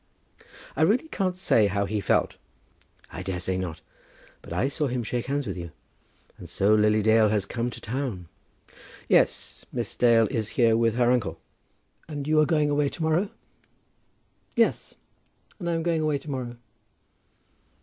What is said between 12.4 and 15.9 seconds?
going away to morrow?" "Yes, and I am